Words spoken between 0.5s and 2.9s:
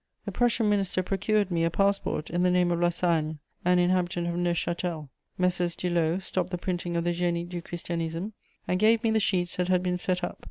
Minister procured me a passport in the name of La